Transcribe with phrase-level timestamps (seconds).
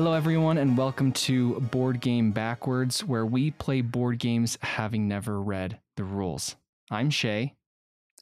[0.00, 5.42] Hello, everyone, and welcome to Board Game Backwards, where we play board games having never
[5.42, 6.56] read the rules.
[6.90, 7.54] I'm Shay.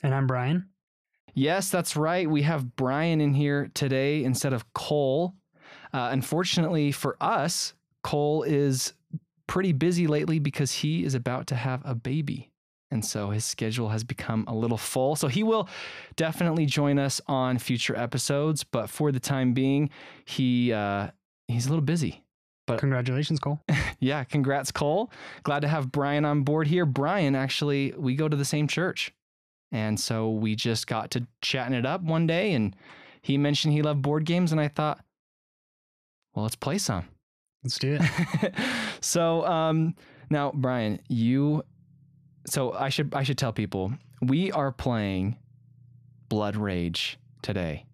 [0.03, 0.71] And I'm Brian.
[1.35, 2.29] Yes, that's right.
[2.29, 5.37] We have Brian in here today instead of Cole.
[5.95, 8.93] Uh, unfortunately for us, Cole is
[9.47, 12.51] pretty busy lately because he is about to have a baby.
[12.91, 15.15] And so his schedule has become a little full.
[15.15, 15.69] So he will
[16.17, 18.65] definitely join us on future episodes.
[18.65, 19.91] But for the time being,
[20.25, 21.11] he uh,
[21.49, 22.25] he's a little busy.
[22.67, 23.61] But Congratulations, Cole.
[23.99, 25.11] yeah, congrats, Cole.
[25.43, 26.85] Glad to have Brian on board here.
[26.85, 29.13] Brian, actually, we go to the same church.
[29.73, 32.75] And so we just got to chatting it up one day and
[33.21, 35.01] he mentioned he loved board games and I thought,
[36.35, 37.07] well, let's play some.
[37.65, 38.55] Let's do it.
[39.01, 39.95] so um
[40.31, 41.63] now Brian, you
[42.47, 45.37] so I should I should tell people we are playing
[46.29, 47.85] Blood Rage today.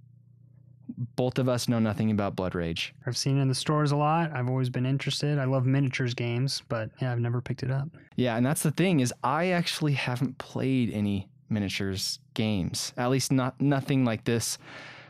[1.16, 2.94] Both of us know nothing about Blood Rage.
[3.06, 4.32] I've seen it in the stores a lot.
[4.32, 5.38] I've always been interested.
[5.38, 7.88] I love miniatures games, but yeah, I've never picked it up.
[8.16, 12.92] Yeah, and that's the thing is I actually haven't played any miniatures games.
[12.96, 14.58] At least not nothing like this.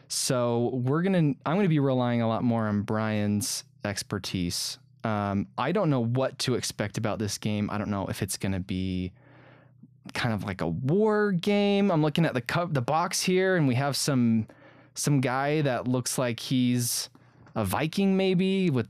[0.08, 4.78] So we're gonna I'm gonna be relying a lot more on Brian's expertise.
[5.02, 7.68] Um, I don't know what to expect about this game.
[7.70, 9.12] I don't know if it's gonna be
[10.12, 11.90] kind of like a war game.
[11.90, 14.46] I'm looking at the co- the box here, and we have some
[14.94, 17.08] some guy that looks like he's
[17.54, 18.88] a Viking, maybe with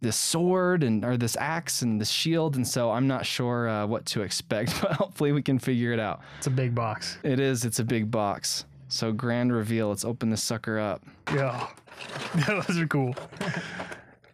[0.00, 3.86] this sword and or this axe and this shield, and so I'm not sure uh,
[3.86, 6.20] what to expect, but hopefully we can figure it out.
[6.38, 7.18] It's a big box.
[7.22, 7.64] It is.
[7.64, 8.64] It's a big box.
[8.88, 9.88] So grand reveal.
[9.88, 11.02] Let's open this sucker up.
[11.34, 11.68] Yeah.
[12.46, 13.14] Those are cool.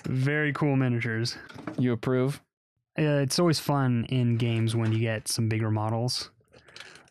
[0.04, 1.36] Very cool miniatures.
[1.78, 2.40] You approve?
[2.96, 6.30] Uh, it's always fun in games when you get some bigger models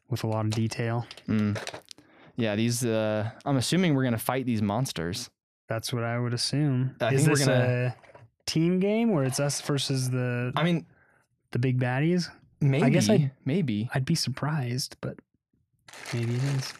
[0.09, 1.05] with a lot of detail.
[1.27, 1.57] Mm.
[2.35, 2.55] Yeah.
[2.55, 2.83] These.
[2.85, 5.29] Uh, I'm assuming we're gonna fight these monsters.
[5.69, 6.95] That's what I would assume.
[7.01, 7.95] I Is think we're this gonna- a
[8.45, 10.85] team game where it's us versus the I mean,
[11.51, 12.29] the big baddies?
[12.59, 12.83] maybe.
[12.83, 13.89] I guess I- maybe.
[13.93, 15.17] I'd be surprised, but
[16.13, 16.73] maybe it is.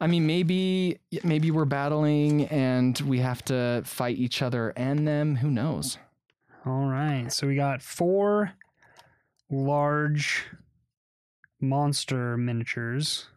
[0.00, 5.36] I mean, maybe maybe we're battling and we have to fight each other and them.
[5.36, 5.98] Who knows?
[6.66, 7.32] All right.
[7.32, 8.52] So we got four
[9.50, 10.44] large
[11.60, 13.28] monster miniatures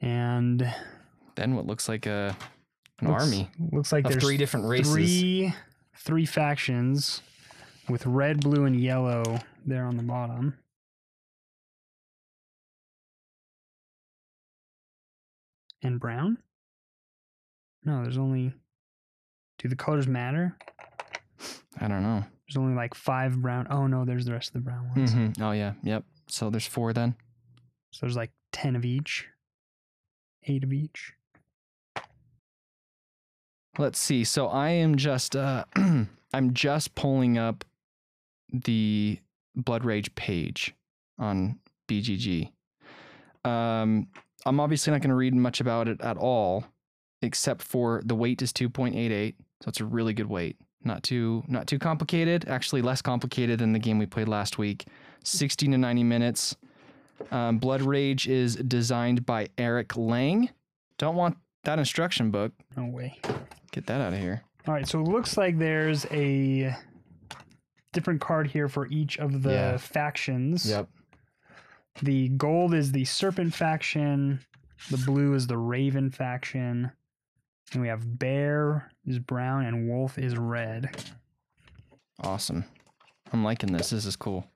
[0.00, 0.72] and
[1.34, 2.36] Then what looks like a
[3.00, 4.92] an looks- army Looks like there's three different races.
[4.92, 5.54] three
[5.96, 7.22] three factions
[7.88, 10.58] with red, blue, and yellow there on the bottom.
[15.82, 16.38] And brown?
[17.84, 18.52] No, there's only
[19.58, 20.56] do the colors matter?
[21.80, 22.24] I don't know.
[22.48, 23.66] There's only like five brown.
[23.70, 25.12] Oh no, there's the rest of the brown ones.
[25.12, 25.74] hmm Oh yeah.
[25.82, 26.04] Yep.
[26.28, 27.14] So there's four then.
[27.92, 29.26] So there's like 10 of each,
[30.46, 31.12] eight of each.
[33.78, 34.24] Let's see.
[34.24, 35.64] So I am just uh
[36.32, 37.64] I'm just pulling up
[38.52, 39.18] the
[39.54, 40.74] Blood Rage page
[41.18, 41.58] on
[41.88, 42.50] BGG.
[43.44, 44.08] Um
[44.44, 46.64] I'm obviously not going to read much about it at all
[47.22, 50.56] except for the weight is 2.88, so it's a really good weight.
[50.84, 54.86] Not too not too complicated, actually less complicated than the game we played last week.
[55.24, 56.56] 60 to 90 minutes.
[57.30, 60.50] Um, Blood Rage is designed by Eric Lang.
[60.98, 62.52] Don't want that instruction book.
[62.76, 63.18] No way.
[63.72, 64.42] Get that out of here.
[64.66, 66.74] All right, so it looks like there's a
[67.92, 69.76] different card here for each of the Yeah.
[69.76, 70.68] factions.
[70.68, 70.88] Yep.
[72.02, 74.40] The gold is the serpent faction,
[74.90, 76.90] the blue is the raven faction,
[77.72, 80.94] and we have bear is brown and wolf is red.
[82.20, 82.64] Awesome.
[83.32, 83.90] I'm liking this.
[83.90, 84.46] This is cool.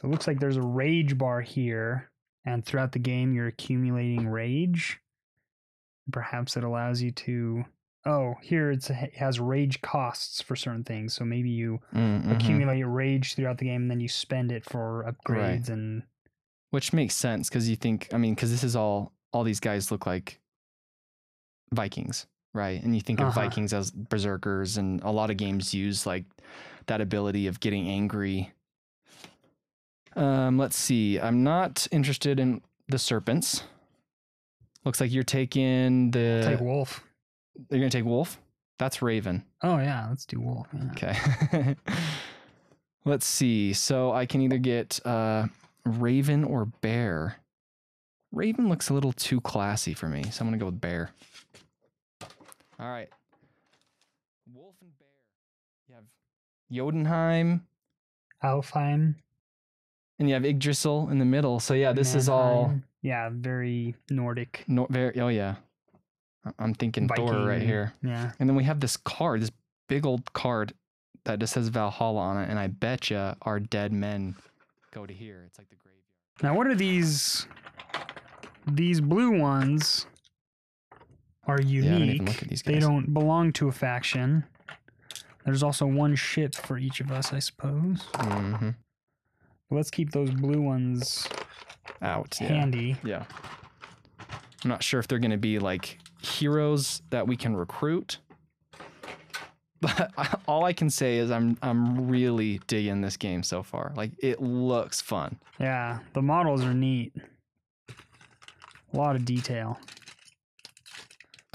[0.00, 2.10] So it looks like there's a rage bar here,
[2.46, 4.98] and throughout the game you're accumulating rage.
[6.10, 7.64] Perhaps it allows you to.
[8.06, 11.12] Oh, here it's, it has rage costs for certain things.
[11.12, 12.34] So maybe you Mm, mhm.
[12.34, 16.04] accumulate rage throughout the game, and then you spend it for upgrades and
[16.70, 19.90] Which makes sense because you think, I mean, because this is all, all these guys
[19.90, 20.40] look like
[21.72, 22.82] Vikings, right?
[22.82, 23.40] And you think of Uh-huh.
[23.42, 26.24] Vikings as berserkers, and a lot of games use like
[26.86, 28.52] that ability of getting angry.
[30.16, 31.18] Um, let's see.
[31.20, 33.62] I'm not interested in the serpents.
[34.84, 36.42] Looks like you're taking the.
[36.44, 37.02] take wolf.
[37.70, 38.40] You're gonna take wolf.
[38.78, 39.44] That's Raven.
[39.62, 40.66] Oh yeah, let's do wolf.
[40.72, 40.90] yeah.
[40.92, 41.76] Okay.
[43.04, 43.72] Let's see.
[43.72, 45.46] So I can either get uh,
[45.86, 47.36] Raven or Bear.
[48.30, 51.10] Raven looks a little too classy for me, so I'm gonna go with Bear.
[52.78, 53.08] All right.
[54.52, 55.08] Wolf and Bear.
[55.88, 56.04] You have
[56.70, 57.66] Jotunheim,
[58.44, 59.14] Alfheim.
[60.20, 61.58] And you have Yggdrasil in the middle.
[61.58, 62.72] So yeah, this is all
[63.02, 64.64] Yeah, very Nordic.
[64.68, 65.18] no, very.
[65.18, 65.56] Oh yeah.
[66.58, 67.92] I'm thinking Thor right here.
[68.02, 68.30] Yeah.
[68.38, 69.50] And then we have this card, this
[69.88, 70.72] big old card
[71.24, 74.36] that just says Valhalla on it, and I bet you our dead men
[74.92, 75.44] go to here.
[75.46, 76.02] It's like the graveyard.
[76.42, 77.46] Now, what are these?
[78.66, 80.06] These blue ones
[81.46, 81.84] are unique.
[81.84, 84.44] Yeah, I didn't even look at these They don't belong to a faction.
[85.44, 88.06] There's also one ship for each of us, I suppose.
[88.16, 88.70] hmm
[89.70, 91.28] Let's keep those blue ones
[92.02, 92.36] Out.
[92.40, 92.48] Yeah.
[92.48, 92.96] handy.
[93.04, 93.24] Yeah.
[94.64, 98.18] I'm not sure if they're going to be like heroes that we can recruit.
[99.82, 103.92] But I- all I can say is I'm I'm really digging this game so far.
[103.96, 105.38] Like it looks fun.
[105.58, 107.14] Yeah, the models are neat.
[108.92, 109.80] A lot of detail.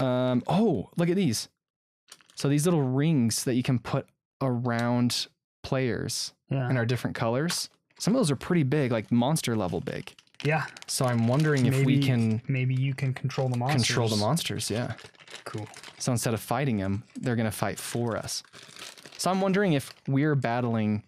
[0.00, 1.48] Um oh, look at these.
[2.34, 4.06] So these little rings that you can put
[4.42, 5.28] around
[5.62, 6.68] players Yeah.
[6.68, 7.70] and are different colors.
[7.98, 10.14] Some of those are pretty big, like monster level big.
[10.44, 10.66] Yeah.
[10.86, 13.86] So I'm wondering if we can Maybe you can control the monsters.
[13.86, 14.94] control the monsters, yeah.
[15.44, 15.66] Cool.
[15.98, 18.42] So instead of fighting them, they're going to fight for us.
[19.16, 21.02] So I'm wondering if we're battling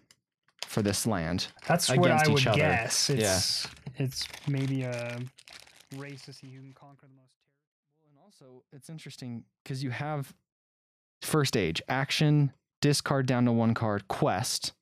[0.65, 1.47] for this land.
[1.67, 2.57] That's what I each would other.
[2.57, 3.09] guess.
[3.09, 5.19] It's it's maybe a
[5.97, 8.09] race to see who can conquer the most territory.
[8.09, 10.33] And also it's interesting because you have
[11.21, 12.51] first age, action,
[12.81, 14.73] discard down to one card, quest,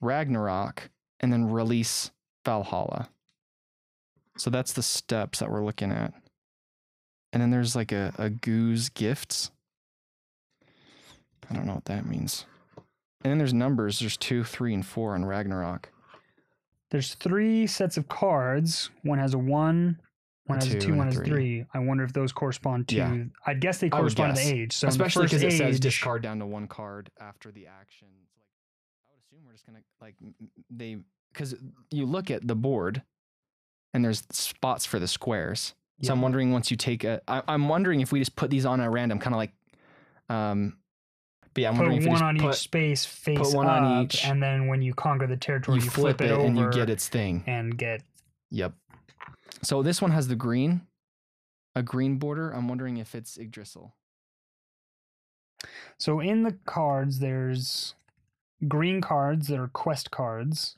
[0.00, 0.90] Ragnarok,
[1.20, 2.10] and then release
[2.44, 3.08] Valhalla.
[4.36, 6.12] So that's the steps that we're looking at.
[7.32, 9.50] And then there's like a, a goose gifts.
[11.50, 12.46] I don't know what that means.
[13.22, 13.98] And then there's numbers.
[13.98, 15.90] There's two, three, and four on Ragnarok.
[16.90, 18.90] There's three sets of cards.
[19.02, 19.98] One has a one,
[20.46, 21.26] one has a two two, and a one has three.
[21.26, 21.64] three.
[21.74, 22.96] I wonder if those correspond to.
[22.96, 23.16] Yeah.
[23.46, 24.50] I'd guess they I correspond to guess.
[24.50, 24.72] the age.
[24.74, 28.08] So Especially because it says discard down to one card after the action.
[28.36, 30.14] So like, I would assume we're just gonna like
[30.70, 30.98] they
[31.32, 31.54] because
[31.90, 33.02] you look at the board,
[33.92, 35.74] and there's spots for the squares.
[35.98, 36.08] Yeah.
[36.08, 38.66] So I'm wondering once you take a, I, I'm wondering if we just put these
[38.66, 39.52] on at random, kind of like,
[40.28, 40.76] um,
[41.52, 44.24] but yeah, I'm Put wondering if one on put, each space, face one on each.
[44.24, 46.90] and then when you conquer the territory, you you, flip, it, over and you get
[46.90, 47.44] its thing.
[47.46, 48.02] and get.
[48.50, 48.74] Yep.
[49.62, 50.82] So this one has the green,
[51.76, 52.50] a green border.
[52.50, 53.94] I'm wondering if it's Yggdrasil.
[55.98, 57.94] So in the cards, there's
[58.68, 60.76] green cards that are quest cards.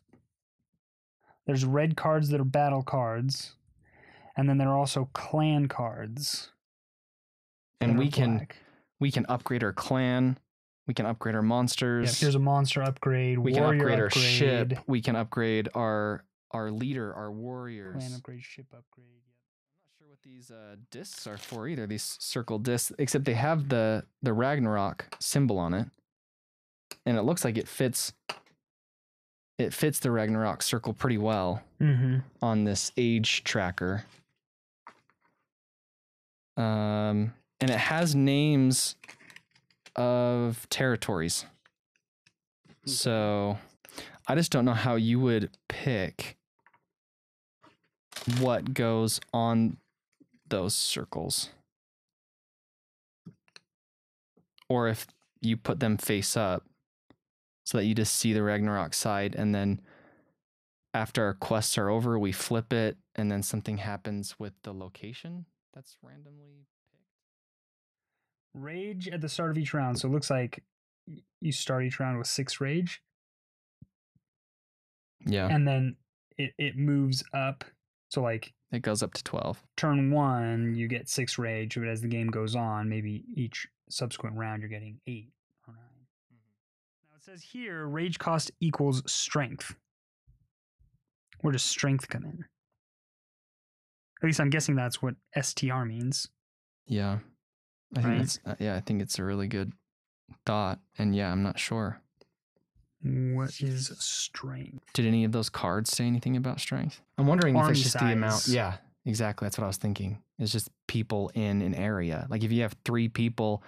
[1.47, 3.55] There's red cards that are battle cards,
[4.37, 6.51] and then there are also clan cards.
[7.81, 8.57] and we can black.
[8.99, 10.39] we can upgrade our clan.
[10.89, 12.21] We can upgrade our Yeah, monsters.
[12.21, 13.39] here's a monster upgrade.
[13.39, 14.73] we can warrior upgrade our upgrade, ship.
[14.87, 17.97] We can upgrade our our leader, our warriors.
[17.97, 19.07] Clan upgrade, ship upgrade.
[19.09, 21.87] I'm not sure what these uh, discs are for either.
[21.87, 25.89] These circle discs, except they have the the Ragnarok symbol on it,
[27.07, 28.13] and it looks like it fits.
[29.59, 32.19] It fits the Ragnarok circle pretty well Mm-hmm.
[32.43, 34.05] on this age tracker.
[36.57, 38.97] Um, and it has names
[39.95, 41.45] of territories.
[42.87, 43.59] So
[44.27, 46.37] I just don't know how you would pick
[48.41, 49.77] what goes on
[50.49, 51.51] those circles.
[54.69, 55.07] Or if
[55.43, 56.65] you put them face up
[57.67, 59.81] so that you just see the Ragnarok side and then
[60.95, 65.45] after our quests are over, we flip it and then something happens with the location
[65.75, 67.05] that's randomly picked.
[68.55, 69.99] Rage at the start of each round.
[69.99, 70.63] So it looks like
[71.43, 73.03] you start each round with six rage,
[75.27, 75.49] Yeah.
[75.49, 75.97] and then
[76.39, 77.65] it, it moves up.
[78.09, 79.63] So like it goes up to 12.
[79.77, 84.37] turn one, you get six rage, but as the game goes on, maybe each subsequent
[84.37, 85.36] round you're getting eight or 9 Now it
[87.27, 89.75] says here rage cost equals strength.
[91.41, 92.45] Where does strength come in?
[94.23, 96.29] At least I'm guessing that's what STR means.
[96.87, 97.19] Yeah.
[97.97, 98.21] I think Right.
[98.21, 99.73] it's uh, yeah, I think it's a really good
[100.45, 100.79] thought.
[100.99, 102.01] And yeah, I'm not sure.
[103.03, 104.85] What is strength?
[104.95, 107.03] Did any of those cards say anything about strength?
[107.19, 108.47] I'm wondering if it's just the amount.
[108.47, 109.47] Yeah, exactly.
[109.47, 110.23] That's what I was thinking.
[110.39, 112.29] It's just people in an area.
[112.31, 113.65] Like if you have three people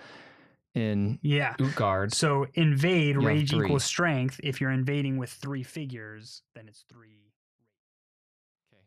[0.79, 1.55] in Yeah.
[1.61, 4.41] Utgard, So invade You rage equals strength.
[4.43, 7.33] If you're invading with three figures, then it's three.
[8.73, 8.83] Okay.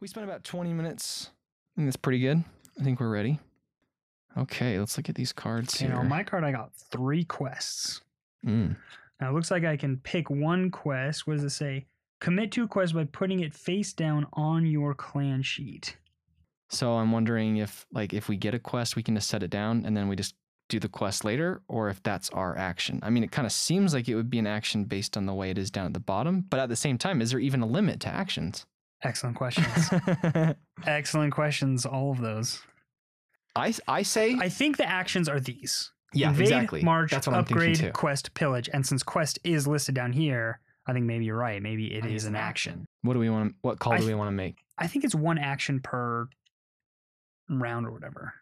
[0.00, 1.30] We spent about 20 minutes.
[1.74, 2.42] I think that's pretty good.
[2.78, 3.38] I think we're ready.
[4.36, 5.96] Okay, let's look at these cards You here.
[5.96, 8.00] on my card, I got three quests.
[8.46, 8.76] Mm.
[9.20, 11.26] Now it looks like I can pick one quest.
[11.26, 11.86] What does it say?
[12.20, 15.96] Commit to a quest by putting it face down on your clan sheet.
[16.68, 19.50] So I'm wondering if like if we get a quest, we can just set it
[19.50, 20.34] down and then we just
[20.70, 23.00] do the quest later, or if that's our action.
[23.02, 25.34] I mean, it kind of seems like it would be an action based on the
[25.34, 27.60] way it is down at the bottom, but at the same time, is there even
[27.60, 28.66] a limit to actions?
[29.02, 29.90] Excellent questions.
[30.86, 32.62] Excellent questions, all of those.
[33.56, 35.90] I I say I think the actions are these.
[36.14, 36.82] yeah Invade, exactly.
[36.82, 38.70] March, That's what upgrade, quest, pillage.
[38.72, 41.60] And since quest is listed down here, I think maybe you're right.
[41.60, 42.86] Maybe it I is an an action.
[43.02, 43.54] What do we want?
[43.62, 44.56] What call I do we want to make?
[44.78, 46.28] I think it's one action per
[47.48, 48.34] round or whatever.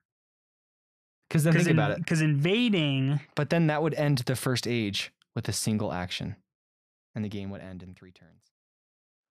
[1.28, 1.98] Because then think about it.
[1.98, 6.36] Because invading, But then that would end the first age with a single action,
[7.14, 8.52] and the game would end in three turns.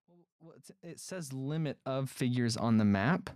[0.08, 3.32] Well, well, it says limit of figures on the map.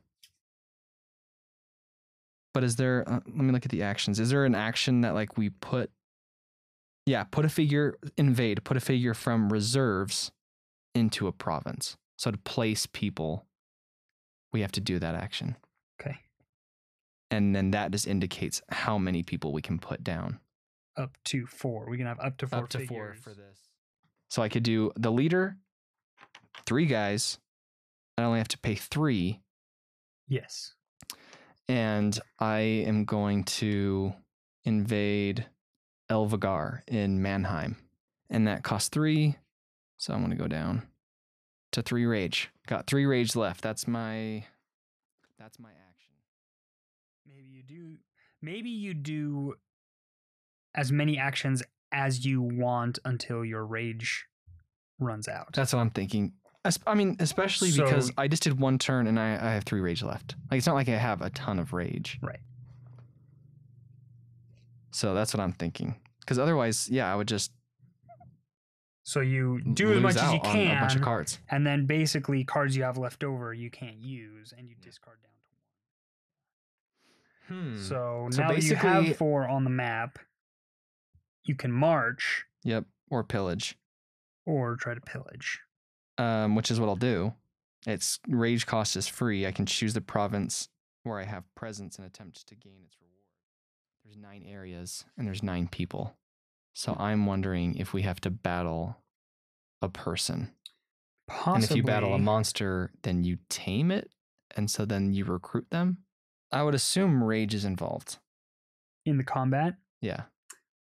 [2.53, 3.03] But is there?
[3.08, 4.20] Uh, let me look at the actions.
[4.20, 5.89] Is there an action that like we put?
[7.06, 8.63] Yeah, put a figure invade.
[8.63, 10.32] Put a figure from reserves
[10.94, 11.98] into a province.
[12.18, 13.46] So to place people,
[14.53, 15.56] we have to do that action,
[16.00, 16.18] okay,
[17.32, 20.40] and then that just indicates how many people we can put down.
[20.98, 21.90] up to four.
[21.90, 22.90] We can have up to four up to figures.
[22.90, 23.58] four for this.
[24.30, 25.58] So I could do the leader,
[26.66, 27.40] three guys.
[28.18, 29.42] I only have to pay three,
[30.28, 30.74] Yes.
[31.68, 34.14] and I am going to
[34.66, 35.46] invade
[36.10, 37.78] Elvagar in Mannheim,
[38.30, 39.38] and that costs three.
[39.98, 40.84] So I'm going to go down
[41.72, 42.50] to three rage.
[42.68, 43.62] Got three rage left.
[43.62, 44.46] That's my.
[45.40, 45.91] That's my action.
[47.72, 47.98] Maybe you do.
[48.42, 49.54] Maybe you do
[50.75, 51.62] as many actions
[51.92, 54.25] as you want until your rage
[55.00, 55.54] runs out.
[55.54, 56.34] That's what I'm thinking.
[56.86, 59.82] I mean, especially So- because I just did one turn and I, I have three
[59.82, 60.36] rage left.
[60.50, 62.20] Like it's not like I have a ton of rage.
[62.22, 62.40] Right.
[64.92, 65.96] So that's what I'm thinking.
[66.20, 67.51] Because otherwise, yeah, I would just
[69.04, 71.40] so you do as much as you can, a bunch of cards.
[71.50, 75.32] and then basically cards you have left over you can't use, and you discard down.
[77.48, 77.76] Hmm.
[77.78, 80.20] So, So now that you have four on the map,
[81.46, 82.86] you can march Yep.
[83.10, 83.76] Or pillage,
[84.46, 85.60] or try to pillage.
[86.18, 87.34] um, which is what I'll do.
[87.88, 89.46] Its rage cost is free.
[89.48, 90.70] I can choose the province
[91.04, 93.26] where I have presence and attempt to gain its reward.
[94.06, 96.16] There's nine areas and there's nine people.
[96.74, 98.98] So I'm wondering if we have to battle
[99.82, 100.52] a person.
[101.28, 101.56] Possibly.
[101.56, 104.12] And if you battle a monster, then you tame it.
[104.56, 105.98] And so then you recruit them.
[106.51, 108.17] I would assume rage is involved.
[109.05, 110.25] in the combat, Yeah.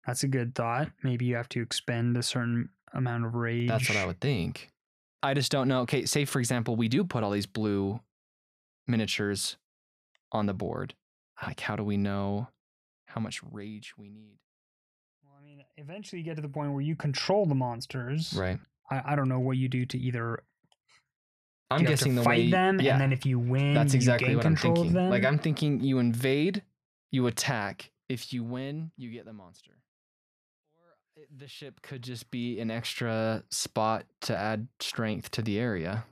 [0.07, 0.91] that's a good thought.
[1.03, 3.69] Maybe you have to expend a certain amount of rage.
[3.69, 4.71] That's what I would think.
[5.23, 5.81] I just don't know.
[5.83, 8.01] Okay, say for example, we do put all these blue
[8.87, 9.57] miniatures
[10.33, 10.95] on the board.
[11.43, 12.49] Like, how do we know
[13.07, 14.39] how much rage we need?
[15.25, 18.35] Well, I mean, eventually you get to the point where you control the monsters.
[18.37, 18.59] Right.
[18.91, 20.43] I, I don't know what you do to either.
[21.71, 22.51] I'm you guessing the fight way.
[22.51, 24.93] them, yeah, and then if you win, that's you exactly gain what I'm thinking.
[24.93, 26.63] Like I'm thinking, you invade,
[27.11, 27.91] you attack.
[28.09, 29.73] If you win, you get the monster.
[30.77, 36.05] Or the ship could just be an extra spot to add strength to the area.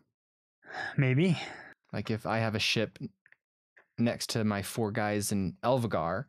[0.97, 1.39] maybe.
[1.93, 2.99] Like if I have a ship
[3.99, 6.25] next to my four guys in Elvagar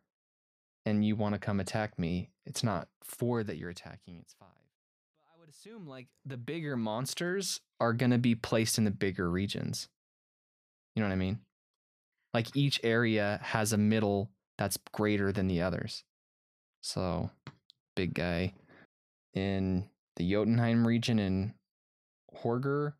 [0.86, 4.43] and you want to come attack me, it's not four that you're attacking, it's five.
[5.63, 8.91] But I would assume like the bigger monsters are going to be placed in the
[8.91, 9.88] bigger regions.
[10.96, 11.39] You know what I mean?
[12.34, 16.03] Like each area has a middle that's greater than the others.
[16.82, 17.29] So,
[17.96, 18.53] big guy
[19.34, 21.53] in the Jotunheim region in
[22.36, 22.93] Horger,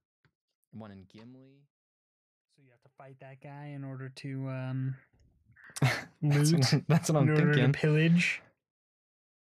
[0.72, 1.66] one in Gimli.
[2.56, 4.96] So you have to fight that guy in order to um,
[6.22, 7.74] that's, Loot what, that's what I'm order thinking.
[7.74, 8.42] to pillage.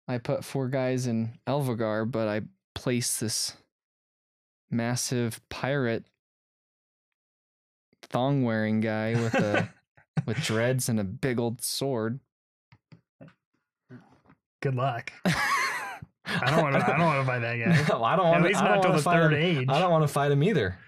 [0.08, 2.40] I put four guys in Elvagar, but I
[2.74, 3.56] placed this
[4.70, 6.04] massive pirate
[8.02, 9.68] thong wearing guy with a
[10.26, 12.20] with dreads and a big old sword.
[14.60, 15.12] Good luck.
[16.24, 16.84] I don't want to.
[16.84, 17.94] I don't want to fight that guy.
[17.94, 18.44] No, I don't want.
[18.44, 19.42] At least not don't till the third him.
[19.42, 19.68] age.
[19.68, 20.78] I don't want to fight him either.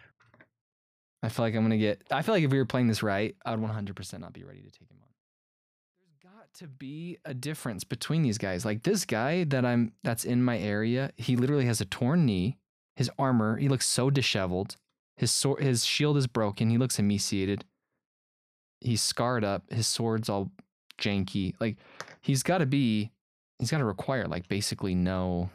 [1.22, 2.02] I feel like I'm gonna get.
[2.10, 4.70] I feel like if we were playing this right, I'd 100% not be ready to
[4.70, 5.08] take him on.
[6.58, 8.64] To be a difference between these guys.
[8.64, 11.10] Like this guy that I'm, that's in my area.
[11.16, 12.58] He literally has a torn knee.
[12.94, 13.56] His armor.
[13.56, 14.76] He looks so disheveled.
[15.16, 15.62] His sword.
[15.62, 16.70] His shield is broken.
[16.70, 17.64] He looks emaciated.
[18.80, 19.64] He's scarred up.
[19.72, 20.52] His sword's all
[20.96, 21.54] janky.
[21.58, 21.76] Like
[22.20, 23.10] he's got to be.
[23.58, 25.50] He's got to require like basically no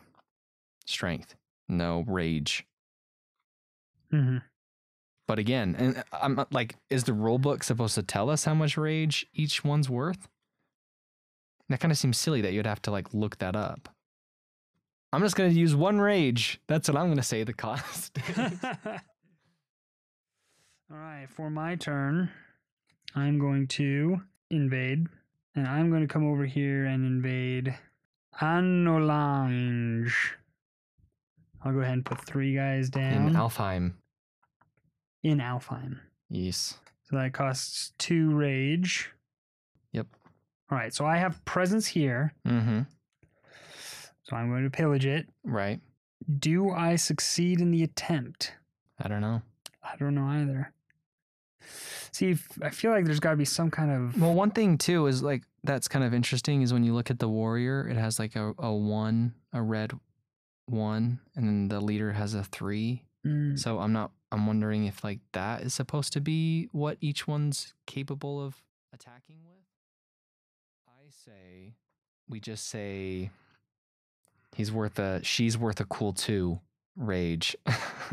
[0.85, 1.35] strength,
[1.69, 2.65] no rage.
[4.11, 4.37] hmm
[5.27, 8.77] But again, and I'm like, is the rule book supposed to tell us how much
[8.77, 10.27] rage each one's worth?
[11.69, 13.89] That kind of seems silly that you'd have to like look that up.
[15.13, 16.59] I'm just gonna use one rage.
[16.67, 18.17] That's what I'm gonna say the cost.
[20.91, 22.31] All right, for my turn,
[23.15, 25.05] I'm going to invade,
[25.55, 27.77] and I'm going to come over here and invade
[28.41, 30.11] Anolange.
[31.63, 33.93] I'll go ahead and put three guys down In Alfheim.
[35.23, 35.99] in Alfheim.
[36.29, 36.79] Yes.
[37.03, 39.11] So that costs two rage.
[40.71, 42.81] All right, so I have presence here, Mm-hmm.
[44.23, 45.27] so I'm going to pillage it.
[45.43, 45.79] Right.
[46.39, 48.53] Do I succeed in the attempt?
[48.99, 49.41] I don't know.
[49.83, 50.71] I don't know either.
[52.11, 54.21] See, I feel like there's got to be some kind of.
[54.21, 57.19] Well, one thing too is like that's kind of interesting is when you look at
[57.19, 59.91] the warrior, it has like a, a one, a red
[60.65, 63.03] one, and then the leader has a three.
[63.25, 64.11] Mm, So I'm not.
[64.31, 68.61] I'm wondering if like that is supposed to be what each one's capable of
[68.93, 69.58] attacking with.
[71.29, 71.73] I say
[72.27, 73.29] we just say
[74.55, 75.23] he's worth a.
[75.23, 76.59] She's worth a cool two
[76.95, 77.55] rage,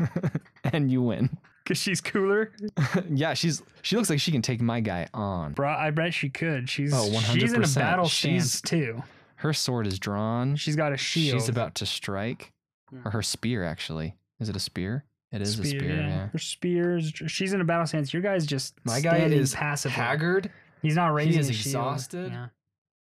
[0.63, 1.37] and you win.
[1.65, 2.53] Cause she's cooler,
[3.09, 5.51] yeah, she's she looks like she can take my guy on.
[5.51, 5.69] bro.
[5.69, 6.69] I bet she could.
[6.69, 9.03] She's Oh, she's in a battle She's- stance too.
[9.35, 10.55] Her sword is drawn.
[10.55, 11.39] She's got a shield.
[11.41, 12.53] She's about to strike,
[12.89, 13.05] hmm.
[13.05, 14.15] or her spear actually.
[14.39, 15.03] Is it a spear?
[15.33, 15.83] It is a spear.
[15.83, 16.27] Yeah.
[16.29, 17.11] Her spears.
[17.27, 18.13] She's in a battle stance.
[18.13, 19.93] Your guy's just My guy is passively.
[19.95, 20.49] haggard.
[20.81, 21.39] He's not raising.
[21.41, 21.67] is his shield.
[21.75, 22.31] exhausted.
[22.31, 22.47] Yeah.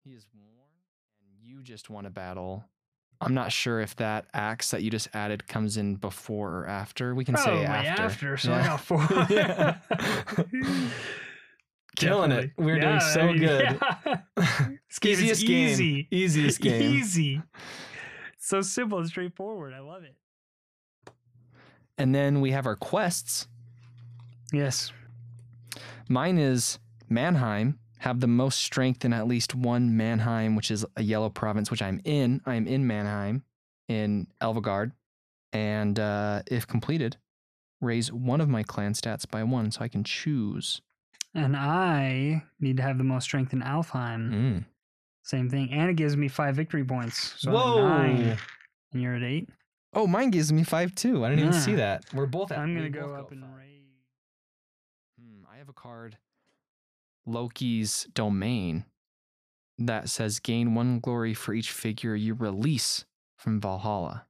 [0.05, 0.69] He is worn,
[1.21, 2.63] and you just won a battle.
[3.21, 7.15] I'm not sure if that axe that you just added comes in before or after.
[7.15, 8.01] We can Probably say after.
[8.03, 9.07] after so I got four.
[9.29, 9.77] Yeah.
[11.95, 12.51] Killing it.
[12.57, 13.61] We're doing so I mean, good.
[13.61, 14.17] yeah.
[14.35, 15.69] This game is Easiest game.
[15.69, 16.07] easy.
[16.11, 16.81] Easiest game.
[16.81, 17.41] Easy.
[18.37, 19.73] So simple and straightforward.
[19.73, 20.15] I love it.
[21.97, 23.47] And then we have our quests.
[24.51, 24.91] Yes.
[26.09, 31.03] Mine is Mannheim, have the most strength in at least one Mannheim, which is a
[31.03, 32.41] yellow province, which I'm in.
[32.45, 33.43] I'm in Mannheim
[33.87, 34.91] in Elvegard.
[35.53, 37.17] And uh, if completed,
[37.81, 40.81] raise one of my clan stats by one so I can choose.
[41.33, 44.31] And I need to have the most strength in Alfheim.
[44.31, 44.65] Mm.
[45.23, 45.71] Same thing.
[45.71, 47.33] And it gives me five victory points.
[47.37, 48.37] So I'm nine.
[48.93, 49.49] And you're at eight.
[49.93, 51.25] Oh, mine gives me five too.
[51.25, 52.03] I didn't even see that.
[52.13, 53.83] We're both at I'm going to go up and raise.
[55.19, 56.17] Hmm, I have a card,
[57.25, 58.85] Loki's Domain,
[59.77, 63.05] that says gain one glory for each figure you release
[63.37, 64.25] from Valhalla.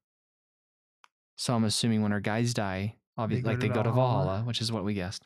[1.38, 4.24] So I'm assuming when our guys die, obviously, like they go to Valhalla.
[4.26, 5.26] Valhalla, which is what we guessed.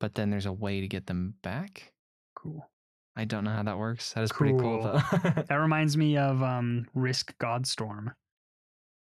[0.00, 1.92] But then there's a way to get them back.
[2.34, 2.68] Cool.
[3.14, 4.14] I don't know how that works.
[4.14, 5.02] That is pretty cool Cool.
[5.22, 5.42] though.
[5.48, 8.14] That reminds me of um, Risk Godstorm.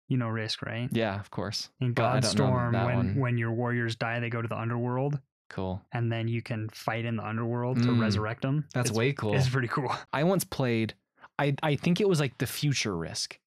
[0.10, 0.90] You know Risk, right?
[0.92, 1.70] yeah, of course.
[1.80, 3.16] In But I don't know Godstorm, when one.
[3.16, 5.20] when your warriors die, they go to the underworld,
[5.52, 5.82] Cool.
[5.92, 8.00] and then you can fight in the underworld to Mm.
[8.02, 8.66] resurrect them.
[8.74, 9.36] That's it's, way cool.
[9.36, 9.94] It's pretty cool.
[10.14, 10.94] I once played.
[11.38, 13.38] I I think it was like the future Risk.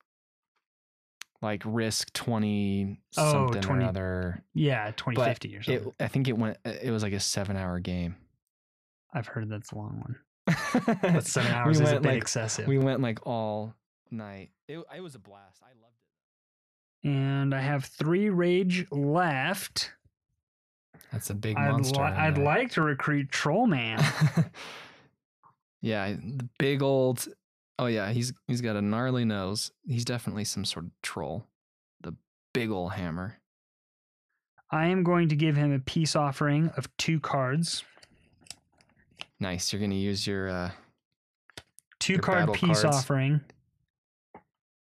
[1.42, 4.44] Like Risk twenty Oh, something 20 or other.
[4.54, 5.92] Yeah, twenty fifty or It, something.
[6.00, 6.58] I think it went.
[6.64, 8.16] It was like a seven-hour game.
[9.12, 10.16] I've heard that's a long one.
[10.86, 12.66] But But seven hours we is a bit like excessive.
[12.66, 13.74] we went like all
[14.10, 14.50] night.
[14.68, 15.62] It it was a blast.
[15.62, 15.94] I loved
[17.04, 17.08] it.
[17.08, 19.92] and I have three rage left.
[21.12, 22.00] That's a big I'd, monster.
[22.00, 22.44] li- I'd there.
[22.44, 23.98] like to recruit Trollman.
[25.80, 27.26] yeah, the big old.
[27.78, 29.72] Oh yeah, he's he's got a gnarly nose.
[29.86, 31.44] He's definitely some sort of troll.
[32.02, 32.14] The
[32.52, 33.38] big old hammer.
[34.70, 37.84] I am going to give him a peace offering of two cards.
[39.40, 39.72] Nice.
[39.72, 40.48] You're gonna use your.
[40.48, 40.70] uh
[42.00, 42.96] Two Your card peace cards.
[42.96, 43.40] offering.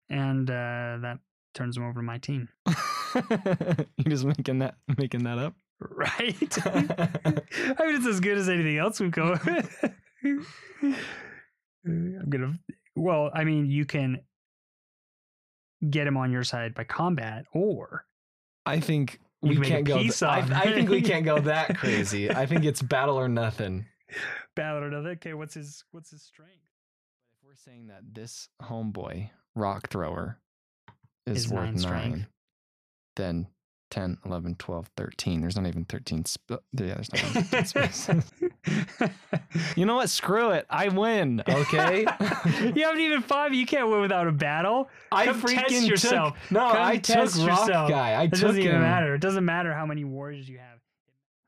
[0.09, 1.19] And uh, that
[1.55, 2.49] turns him over to my team.
[3.15, 5.55] You're just making that making that up.
[5.91, 6.59] Right?
[6.67, 9.37] I mean, it's as good as anything else we've go.
[11.85, 12.55] I'm gonna.
[12.95, 14.21] Well, I mean, you can
[15.89, 18.05] get him on your side by combat, or
[18.67, 19.99] I think we can can't go.
[19.99, 22.31] th- I, I think we can't go that crazy.
[22.31, 23.87] I think it's battle or nothing.
[24.55, 25.13] battle or nothing.
[25.13, 26.53] Okay, what's his what's his strength?
[27.33, 30.39] If we're saying that this homeboy rock thrower
[31.27, 32.27] is, Is worth nine nine,
[33.17, 33.47] then
[33.93, 35.41] 10, 11, 12, 13.
[35.43, 36.25] There's not even 13.
[36.25, 38.33] Sp- yeah, there's not even 13 spaces.
[39.77, 40.09] You know what?
[40.09, 40.65] Screw it.
[40.71, 41.43] I win.
[41.47, 42.01] Okay.
[42.75, 43.53] you haven't even five.
[43.53, 44.89] You can't win without a battle.
[45.11, 46.37] I Come freaking test took- yourself.
[46.51, 47.91] No, Come I test took rock yourself.
[47.91, 48.13] guy.
[48.13, 48.81] I It took doesn't even him.
[48.83, 49.15] matter.
[49.15, 50.79] It doesn't matter how many warriors you have.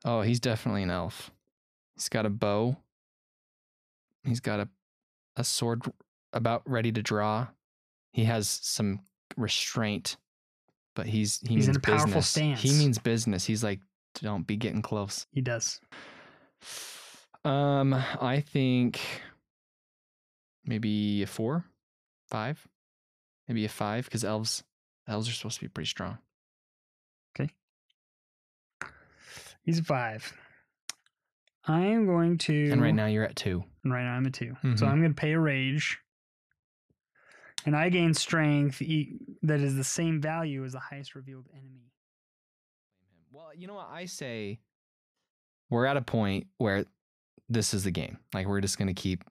[0.05, 1.31] Oh, he's definitely an elf.
[1.95, 2.77] He's got a bow.
[4.23, 4.69] He's got a
[5.35, 5.81] a sword
[6.31, 7.47] about ready to draw.
[8.11, 8.99] He has some
[9.35, 10.17] restraint,
[10.95, 12.61] but he's he He's in means a powerful business.
[12.61, 13.45] He means business.
[13.45, 13.79] He's like,
[14.21, 15.27] don't be getting close.
[15.31, 15.79] He does.
[17.43, 18.99] Um, I think
[20.65, 21.65] maybe a four,
[22.27, 22.67] five,
[23.47, 24.63] maybe a five, because elves
[25.07, 26.17] elves are supposed to be pretty strong.
[27.39, 27.51] Okay.
[29.63, 30.33] He's a five.
[31.67, 32.71] I am going to.
[32.71, 33.63] And right now you're at two.
[33.83, 34.89] and right now I'm a 2 So Mhm.
[34.89, 35.99] I'm going to pay a rage.
[37.65, 41.91] And I gain strength e- that is the same value as the highest revealed enemy.
[43.31, 44.59] Well, you know what I say.
[45.69, 46.85] We're at a point where
[47.49, 48.19] this is the game.
[48.33, 49.23] Like we're just gonna keep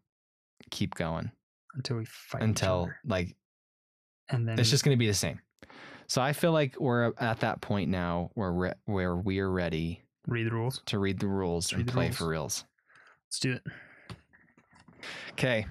[0.70, 1.30] keep going
[1.74, 3.36] until we fight until like
[4.28, 5.38] and then it's just going to be the same.
[6.06, 10.46] So I feel like we're at that point now where re- where we're ready read
[10.46, 10.80] the rules.
[10.86, 12.16] to read the rules Let's and the play rules.
[12.16, 12.64] for reals.
[13.28, 13.62] Let's do it.
[15.32, 15.66] Okay.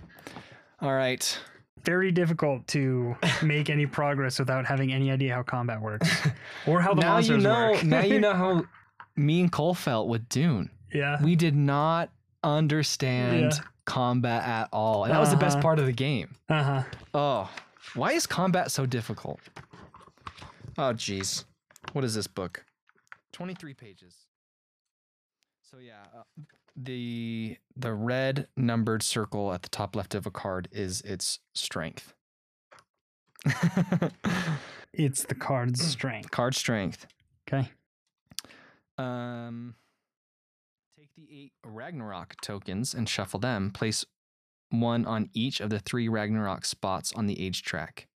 [0.82, 1.40] All right.
[1.84, 6.10] Very difficult to make any progress without having any idea how combat works
[6.68, 7.72] or how the now you know.
[7.72, 7.84] work.
[7.84, 8.66] now you know how
[9.16, 10.70] me and Cole felt with Dune.
[10.94, 11.22] yeah.
[11.24, 12.10] We did not
[12.44, 13.64] understand Yeah.
[13.86, 15.62] combat at all, and that was the best Uh-huh.
[15.62, 16.36] part of the game.
[16.50, 16.84] Uh huh.
[17.14, 17.50] Oh,
[17.96, 19.40] why is combat so difficult?
[20.78, 21.44] Oh, jeez.
[21.92, 22.64] What is this book?
[23.34, 24.16] 23 pages.
[25.70, 26.24] So yeah, uh,
[26.76, 32.14] the the red numbered circle at the top left of a card is its strength.
[34.94, 36.30] It's the card's strength.
[36.30, 37.08] card strength.
[37.48, 37.70] Okay.
[39.00, 39.74] Um,
[40.96, 43.72] take the eight Ragnarok tokens and shuffle them.
[43.72, 44.06] Place
[44.70, 48.08] one on each of the three Ragnarok spots on the age track.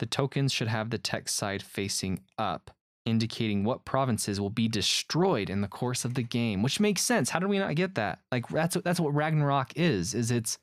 [0.00, 2.72] The tokens should have the text side facing up,
[3.06, 6.62] indicating what provinces will be destroyed in the course of the game.
[6.62, 7.30] Which makes sense.
[7.30, 8.20] How did we not get that?
[8.32, 10.14] Like that's that's what Ragnarok is.
[10.14, 10.58] Is it's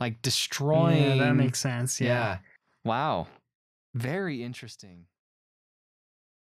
[0.00, 1.18] like destroying.
[1.18, 2.00] Yeah, that makes sense.
[2.00, 2.08] yeah.
[2.08, 2.38] Yeah.
[2.84, 3.28] Wow.
[3.94, 5.06] Very interesting.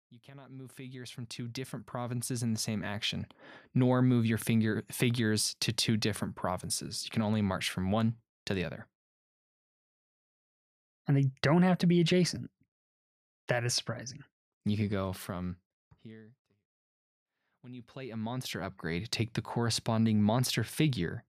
[0.09, 3.27] You cannot move figures from two different provinces in the same action,
[3.73, 7.03] nor move your finger figures to two different provinces.
[7.03, 8.87] You can only march from one to the other.
[11.07, 12.49] And they don't have to be adjacent.
[13.49, 14.23] That is surprising.
[14.65, 15.57] You could go from
[16.03, 16.31] here to here.
[17.61, 21.23] When you play a monster upgrade, take the corresponding monster figure,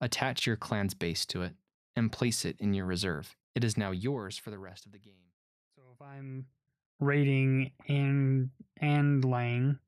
[0.00, 1.54] attach your clan's base to it,
[1.94, 3.36] and place it in your reserve.
[3.54, 5.14] It is now yours for the rest of the game.
[5.76, 6.46] So if I'm
[7.00, 9.78] raiding and and Lang,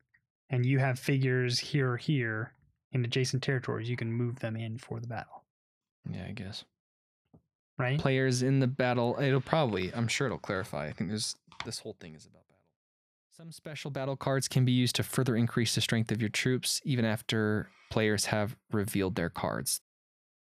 [0.49, 2.53] and you have figures here or here
[2.91, 5.43] in adjacent territories, you can move them in for the battle,
[6.11, 6.63] Yeah, I guess.
[7.77, 7.99] right?
[7.99, 9.15] players in the battle.
[9.21, 10.87] It'll probably, I'm sure it'll clarify.
[10.87, 11.35] I think there's
[11.65, 12.41] this whole thing is about.
[13.39, 16.81] Some special battle cards can be used to further increase the strength of your troops,
[16.83, 19.79] even after players have revealed their cards.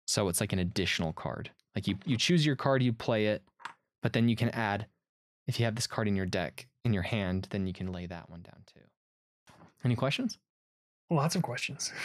[0.08, 1.52] So it's like an additional card.
[1.76, 3.44] Like you, you choose your card, you play it,
[4.02, 4.86] but then you can add,
[5.46, 8.06] if you have this card in your deck, in your hand, then you can lay
[8.06, 8.80] that one down too.
[9.84, 10.38] Any questions?
[11.10, 11.92] Lots of questions.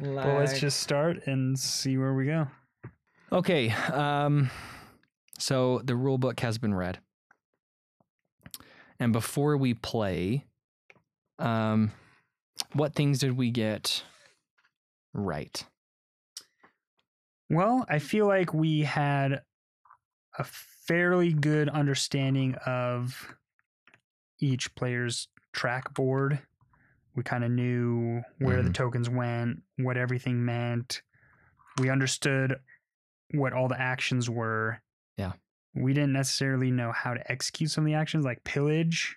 [0.00, 2.48] Well, let's just start and see where we go.
[3.30, 3.70] Okay.
[3.70, 4.50] Um,
[5.38, 6.98] so the rule book has been read.
[9.00, 10.44] And before we play,
[11.38, 11.90] um,
[12.74, 14.04] what things did we get
[15.14, 15.64] right?
[17.48, 19.42] Well, I feel like we had
[20.38, 23.34] a fairly good understanding of
[24.38, 26.40] each player's track board.
[27.16, 28.74] We kind of knew where the Mhm.
[28.74, 31.02] tokens went, what everything meant.
[31.78, 32.60] We understood
[33.32, 34.82] what all the actions were.
[35.74, 39.16] We didn't necessarily know how to execute some of the actions, like pillage,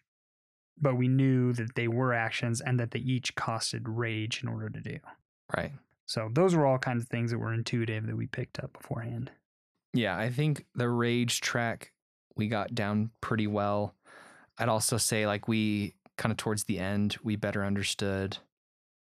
[0.80, 4.70] but we knew that they were actions and that they each costed rage in order
[4.70, 5.00] to do.
[5.56, 5.72] Right.
[6.06, 9.32] So those were all kinds of things that were intuitive that we picked up beforehand.
[9.94, 11.92] Yeah, I think the rage track
[12.36, 13.96] we got down pretty well.
[14.58, 18.38] I'd also say like we kind of towards the end we better understood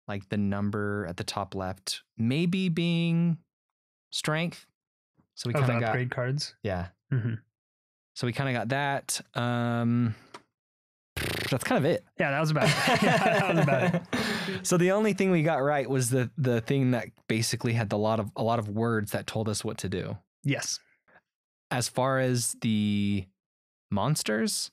[0.08, 3.38] like the number at the top left maybe being
[4.12, 4.66] strength.
[5.36, 6.56] So we kind of got upgrade cards.
[6.64, 6.88] yeah.
[7.12, 7.34] Hmm
[8.16, 9.22] So we kind of got that.
[9.40, 10.16] Um,
[11.50, 12.04] that's kind of it.
[12.20, 13.02] Yeah, that was about it.
[13.02, 14.02] that was about it.
[14.64, 17.98] so the only thing we got right was the the thing that basically had the
[17.98, 20.18] lot of a lot of words that told us what to do.
[20.44, 20.80] Yes.
[21.72, 23.26] As far as the
[23.92, 24.72] monsters,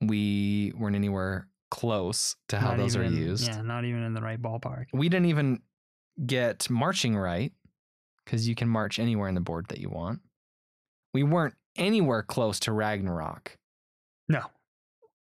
[0.00, 3.48] we weren't anywhere close to how Not those are used.
[3.48, 4.86] Yeah, not even in the right ballpark.
[4.92, 5.62] We didn't even
[6.24, 7.52] get marching right
[8.24, 10.20] because you can march anywhere in the board that you want.
[11.16, 13.56] We weren't anywhere close to Ragnarok.
[14.28, 14.42] No.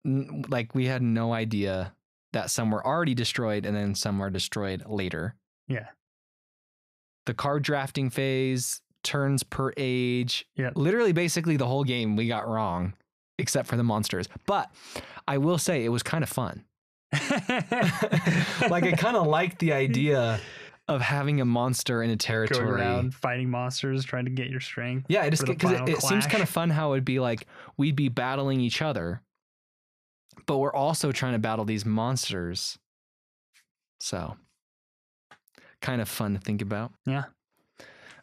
[0.07, 1.93] N- Like we had no idea
[2.33, 5.35] that some were already destroyed and then some were destroyed later.
[5.67, 5.89] Yeah.
[7.27, 10.75] The card drafting phase, turns per age, Yep.
[10.77, 12.95] literally basically the whole game we got wrong
[13.41, 14.29] except for the monsters.
[14.47, 14.71] But
[15.27, 16.65] I will say it was kind of fun.
[17.13, 20.39] like I kind of liked the idea
[20.89, 22.81] of having a monster in a Going territory.
[22.81, 25.07] around fighting monsters, trying to get your strength.
[25.09, 27.97] Yeah, it just because it, it seems kind of fun how it'd be like we'd
[27.97, 29.23] be battling each other,
[30.47, 32.79] but we're also trying to battle these monsters.
[34.01, 34.37] So,
[35.81, 36.93] kind of fun to think about.
[37.07, 37.25] Yeah.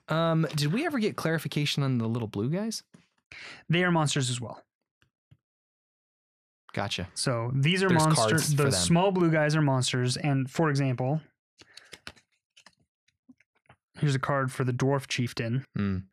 [0.10, 2.84] Um, did we ever get clarification on the little blue guys?
[3.69, 4.62] They are monsters as well.
[6.74, 7.08] Gotcha.
[7.13, 8.56] So these are There's monsters.
[8.56, 10.17] The small blue guys are monsters.
[10.17, 11.22] And for example,
[14.00, 15.66] here's a card for the dwarf chieftain.
[15.78, 16.04] Mm,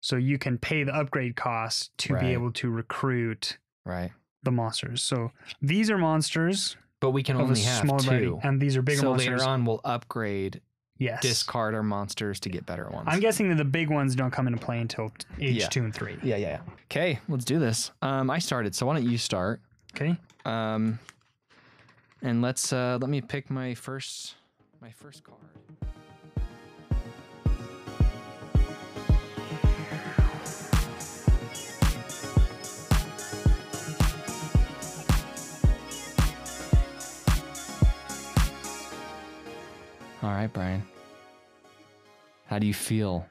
[0.00, 2.20] So you can pay the upgrade cost to Right.
[2.22, 4.12] be able to recruit right.
[4.42, 5.02] the monsters.
[5.02, 5.32] So
[5.62, 8.40] these are monsters But we can only have small variety, two.
[8.42, 9.40] and these are bigger so monsters.
[9.40, 10.60] later on, we'll upgrade,
[10.98, 11.22] yes.
[11.22, 13.06] discard our monsters to get better ones.
[13.10, 15.68] I'm guessing that the big ones don't come into play until age Yeah.
[15.68, 16.18] two and three.
[16.22, 16.72] yeah, yeah, yeah.
[16.90, 17.90] Okay, let's do this.
[18.02, 19.60] Um, I started, so why don't you start?
[19.94, 20.16] Okay.
[20.44, 20.98] Um,
[22.22, 24.34] and let's uh, let me pick my first
[24.82, 25.38] my first card.
[40.24, 40.82] All right, Brian.
[42.46, 43.26] How do you feel?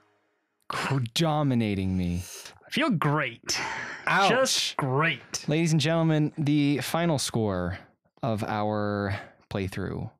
[1.15, 2.21] Dominating me.
[2.67, 3.59] I feel great.
[4.05, 4.29] Ouch.
[4.29, 5.43] Just great.
[5.47, 7.79] Ladies and gentlemen, the final score
[8.21, 10.11] of our playthrough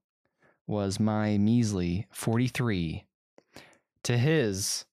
[0.66, 3.06] was my measly 43
[4.02, 4.86] to his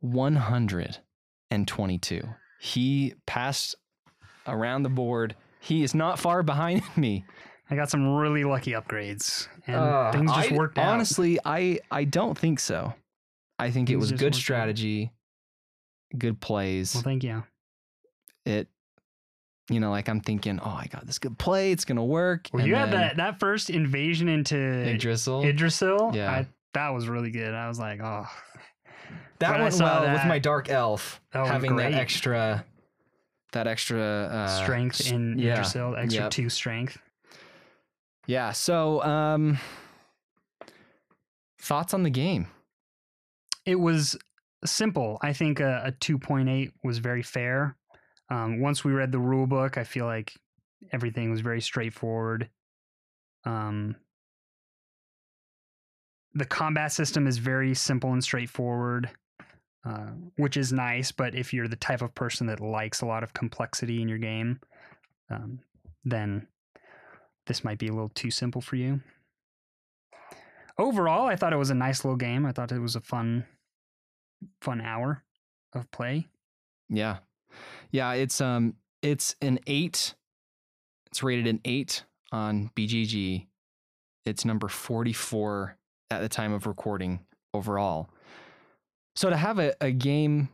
[0.00, 2.22] 122.
[2.58, 3.74] He passed
[4.46, 5.36] around the board.
[5.60, 7.26] He is not far behind me.
[7.70, 10.88] I got some really lucky upgrades, and Uh, things just I- worked out.
[10.94, 12.94] Honestly, I I don't think so.
[13.58, 14.40] I think it was good worked out.
[14.40, 15.12] strategy,
[16.16, 16.94] good plays.
[16.94, 17.44] Well, thank you.
[18.44, 18.68] it
[19.70, 22.48] you know, like I'm thinking, oh, I got this good play, it's gonna work.
[22.52, 25.44] Well, and you had that that first invasion into Yggdrasil.
[25.44, 26.12] Yggdrasil.
[26.14, 26.30] Yeah.
[26.30, 27.52] I, that was really good.
[27.52, 28.26] I was like, oh,
[29.40, 32.64] that when went well with my dark elf That having that extra
[33.52, 36.30] that extra uh, strength in yeah, Yggdrasil, extra yep.
[36.30, 36.96] two strength.
[38.28, 38.52] Yeah.
[38.52, 39.58] So, um,
[41.60, 42.46] thoughts on the game?
[43.64, 44.18] It was
[44.66, 45.18] simple.
[45.22, 47.74] I think a, a 2.8 was very fair.
[48.30, 50.34] Um, once we read the rule book, I feel like
[50.92, 52.50] everything was very straightforward.
[53.46, 53.96] Um,
[56.34, 59.08] the combat system is very simple and straightforward,
[59.86, 61.12] uh, which is nice.
[61.12, 64.18] But if you're the type of person that likes a lot of complexity in your
[64.18, 64.60] game,
[65.30, 65.60] um,
[66.04, 66.46] then
[67.48, 69.00] this might be a little too simple for you.
[70.78, 72.46] Overall, I thought it was a nice little game.
[72.46, 73.44] I thought it was a fun,
[74.62, 75.24] fun hour
[75.72, 76.28] of play.
[76.88, 77.18] Yeah,
[77.90, 78.12] yeah.
[78.12, 80.14] It's um, it's an eight.
[81.08, 83.46] It's rated an eight on BGG.
[84.24, 85.76] It's number forty-four
[86.10, 87.20] at the time of recording
[87.52, 88.08] overall.
[89.16, 90.48] So to have a, a game,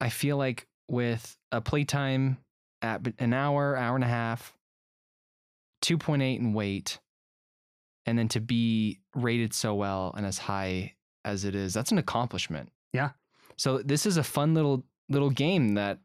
[0.00, 2.38] I feel like with a playtime
[2.80, 4.54] at an hour, hour and a half,
[5.86, 6.98] two point eight in weight,
[8.06, 10.94] and then to be rated so well and as high
[11.24, 12.70] as it is, that's an accomplishment.
[12.92, 13.10] Yeah.
[13.56, 15.98] So this is a fun little little game that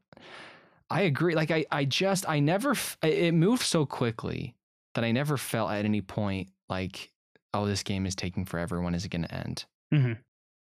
[0.90, 1.36] I agree.
[1.36, 4.56] Like I, I just, I never, it- moved so quickly
[4.96, 7.12] that I never felt at any point like,
[7.54, 8.82] oh, this game is taking forever.
[8.82, 9.66] When is it going to end?
[9.94, 10.18] Mhm.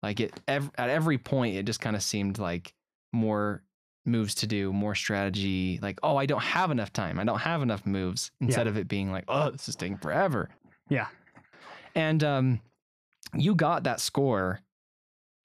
[0.04, 2.74] Like it, ev- at every point, it just kind of seemed like
[3.14, 3.64] more
[4.08, 5.78] moves to do, more strategy.
[5.82, 7.20] Like, oh, I don't have enough time.
[7.20, 8.32] I don't have enough moves.
[8.42, 10.50] Instead of it being like, oh, this is taking forever.
[10.90, 11.08] Yeah.
[11.94, 12.62] And um,
[13.36, 14.62] you got that score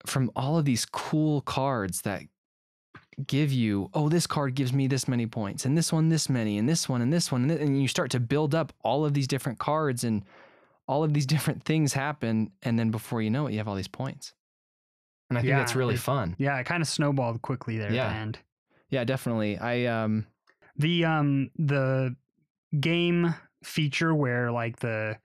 [0.06, 2.22] from all of these cool cards that
[3.26, 6.58] give you, oh, this card gives me this many points, and this one this many,
[6.58, 9.04] and this one and this one, and, th- and you start to build up all
[9.04, 10.24] of these different cards, and
[10.88, 13.74] all of these different things happen, and then before you know it, you have all
[13.74, 14.32] these points.
[15.30, 16.34] And I think that's really it- fun.
[16.38, 18.06] Yeah, it kind of snowballed quickly there Yeah.
[18.06, 18.38] at the end.
[18.92, 19.58] Yeah, definitely.
[19.58, 20.26] I um,
[20.76, 22.14] The um the
[22.78, 25.16] game feature where like the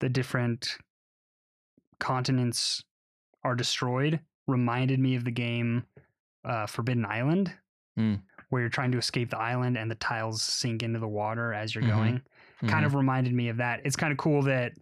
[0.00, 0.76] the different
[1.98, 2.84] continents
[3.44, 5.84] are destroyed reminded me of the game
[6.44, 7.52] uh, Forbidden Island,
[7.98, 8.20] Mm.
[8.48, 11.74] where you're trying to escape the island and the tiles sink into the water as
[11.74, 11.88] you're Mhm.
[11.96, 12.22] going.
[12.68, 12.86] Kind mhm.
[12.86, 13.80] of reminded me of that.
[13.84, 14.72] It's kind of cool that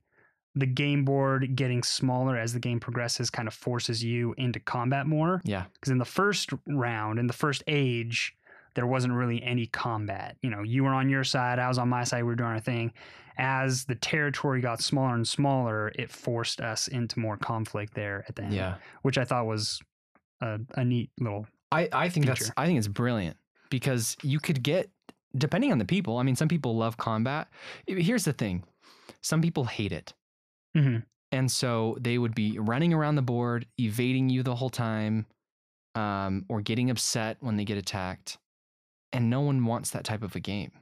[0.55, 5.07] the game board getting smaller as the game progresses kind of forces you into combat
[5.07, 8.35] more yeah, because in the first round in the first age
[8.75, 11.89] there wasn't really any combat you know you were on your side i was on
[11.89, 12.93] my side we were doing our thing
[13.39, 18.37] as the territory got smaller and smaller it forced us into more conflict there at
[18.37, 18.75] the end yeah.
[19.03, 19.81] which i thought was
[20.41, 22.51] a, a neat little I, I think that's.
[22.57, 23.37] I think it's brilliant
[23.71, 24.91] because you could get
[25.37, 26.19] depending on the people.
[26.19, 27.49] I mean, some people love combat.
[27.87, 28.65] Here's the thing:
[29.21, 30.13] some people hate it,
[30.77, 31.05] Mhm.
[31.33, 35.27] and so they would be running around the board, evading you the whole time,
[35.95, 38.39] um, or getting upset when they get attacked.
[39.13, 40.73] And no one wants that type of a game.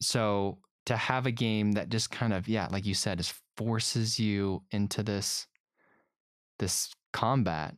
[0.00, 4.18] So to have a game that just kind of yeah, like you said, just forces
[4.18, 5.46] you into this
[6.58, 7.76] this combat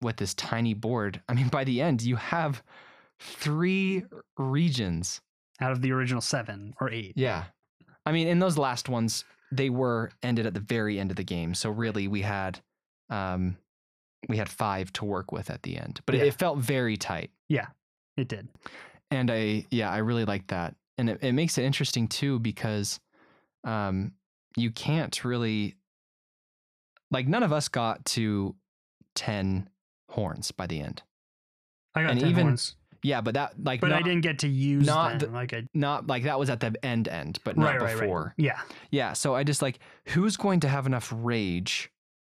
[0.00, 1.22] with this tiny board.
[1.28, 2.62] I mean, by the end, you have
[3.20, 4.04] three
[4.36, 5.20] regions.
[5.60, 7.46] out of the original seven or eight Yeah.
[8.06, 11.24] I mean, in those last ones, they were ended at the very end of the
[11.24, 11.54] game.
[11.54, 12.60] So really, we had
[13.10, 13.56] um,
[14.28, 17.30] we had five to work with at the end, but it, it felt very tight.
[17.48, 17.66] Yeah,
[18.16, 18.48] it did.
[19.10, 20.74] And I, yeah, I really like that.
[20.98, 23.00] And it, it makes it interesting too because
[23.64, 24.12] um,
[24.56, 25.76] you can't really,
[27.10, 28.54] like, none of us got to
[29.14, 29.70] 10
[30.10, 31.02] horns by the end.
[31.94, 34.48] I got And 10 even- horns, Yeah, but that, like, but I didn't get to
[34.48, 35.32] use not them.
[35.32, 38.24] like I not like that was at the end end, but not right, right, before.
[38.24, 38.34] right.
[38.36, 38.60] Yeah.
[38.90, 39.12] Yeah.
[39.12, 41.90] So I just like, who's going to have enough rage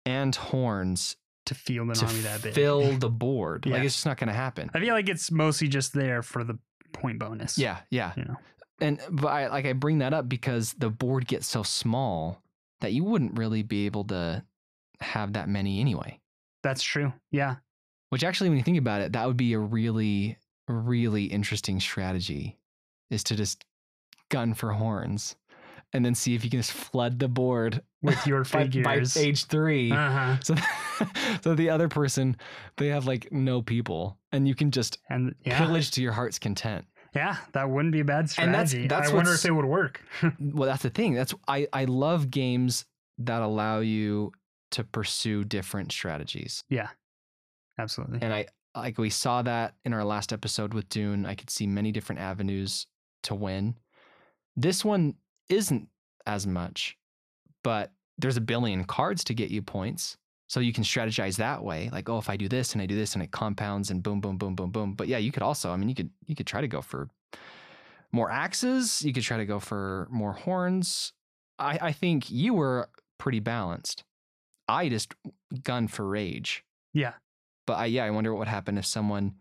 [0.05, 1.15] and horns
[1.47, 2.53] To feel the to army that big.
[2.53, 3.65] fill the board?
[3.65, 4.69] Like, it's just not going to happen.
[4.73, 6.57] I feel like it's mostly just there for the
[6.93, 7.57] point bonus.
[7.57, 7.79] Yeah.
[7.89, 8.13] Yeah.
[8.15, 8.35] You know.
[8.79, 12.41] and but I like I bring that up because the board gets so small
[12.81, 14.43] that you wouldn't really be able to
[15.01, 16.19] have that many anyway.
[16.63, 17.11] That's true.
[17.31, 17.55] Yeah.
[18.09, 22.57] Which actually, when you think about it, that would be a really, really interesting strategy,
[23.09, 23.65] is to just
[24.29, 25.35] gun for horns,
[25.93, 29.17] and then see if you can just flood the board With your by, by figures.
[29.17, 29.91] age three.
[29.91, 30.37] uh-huh.
[30.41, 30.55] So,
[31.43, 32.37] so the other person,
[32.77, 35.57] they have like no people, and you can just And yeah.
[35.59, 36.85] pillage to your heart's content.
[37.15, 38.87] Yeah, that wouldn't be a bad And that's- strategy.
[38.87, 40.01] that's I wonder if it would work.
[40.39, 42.85] well that's the thing that's i i love games
[43.19, 44.31] that allow you
[44.71, 46.87] to pursue different strategies Yeah,
[47.77, 48.17] Absolutely.
[48.23, 51.67] and i like we saw that in our last episode with dune i could see
[51.67, 52.87] many different avenues
[53.23, 53.75] to win.
[54.57, 55.15] This one
[55.49, 55.87] isn't
[56.25, 56.97] as much
[57.63, 61.89] but there's a billion cards to get you points so you can strategize that way
[61.91, 64.21] like oh if i do this and i do this and it compounds and boom
[64.21, 64.93] boom boom boom boom.
[64.93, 67.09] But yeah you could also i mean you could you could try to go for
[68.11, 71.13] more axes you could try to go for more horns.
[71.57, 74.03] I i think you were pretty balanced.
[74.67, 75.13] I just
[75.63, 76.63] gun for rage.
[76.93, 77.13] Yeah.
[77.65, 79.35] But I, yeah i wonder what would happen if someone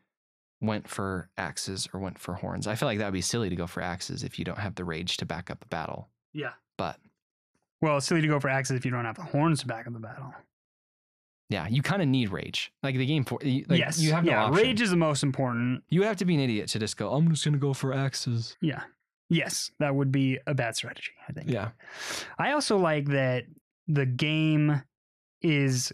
[0.61, 3.56] went for axes or went for horns i feel like that would be silly to
[3.56, 6.52] go for axes if you don't have the rage to back up the battle Yeah.
[6.78, 6.98] but
[7.80, 9.87] Well, it's silly to go for axes if you don't have the horns to back
[9.87, 10.32] up the battle.
[11.48, 14.00] yeah you kind of need rage like the game for like, yes.
[14.00, 14.64] you have no yeah, option.
[14.64, 15.82] rage is the most important.
[15.88, 18.56] you have to be an idiot to just go i'm just gonna go for axes
[18.61, 18.82] Yeah.
[19.28, 21.48] Yes, that would be a bad strategy, I think.
[21.48, 21.70] yeah
[22.38, 23.44] I also like that
[23.88, 24.82] the game
[25.40, 25.90] is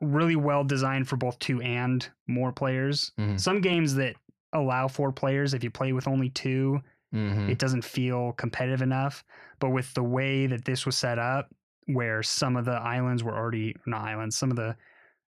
[0.00, 3.12] really well designed for both two and more players.
[3.18, 3.38] Mhm.
[3.38, 4.16] Some games that
[4.52, 6.80] allow four players, if you play with only two,
[7.14, 7.50] mm-hmm.
[7.50, 9.22] it doesn't feel competitive enough.
[9.58, 11.54] But with the way that this was set up,
[11.86, 14.76] where some of the islands were already not islands, some of the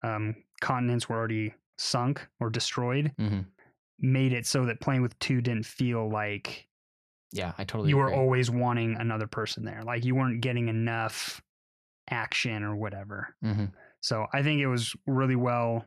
[0.02, 3.40] um, continents were already sunk or destroyed, hmm
[4.00, 6.68] made it so that playing with two didn't feel like
[7.32, 9.82] yeah i totally you were always wanting another person there.
[9.82, 11.42] Like you weren't getting enough
[12.08, 13.34] action or whatever.
[13.44, 13.72] Mhm.
[14.00, 15.84] So I think it was really well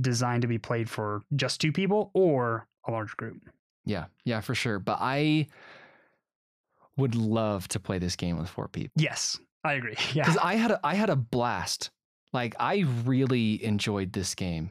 [0.00, 3.38] designed to be played for just two people or a large group.
[3.84, 5.46] yeah yeah for sure but i
[6.96, 9.96] would love to play this game with four people Yes, I agree.
[10.14, 10.24] Yeah.
[10.24, 11.90] because I had a, I had a blast.
[12.32, 14.70] Like I really enjoyed this game.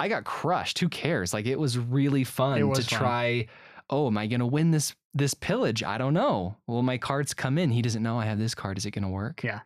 [0.00, 0.78] I got crushed.
[0.80, 1.32] Who cares?
[1.32, 2.98] Like it was really fun was to fun.
[2.98, 3.46] try.
[3.90, 5.82] Oh, am I gonna win this this pillage?
[5.82, 6.56] I don't know.
[6.66, 7.70] Will my cards come in?
[7.70, 8.78] He doesn't know I have this card.
[8.78, 9.42] Is it gonna work?
[9.44, 9.60] Yeah.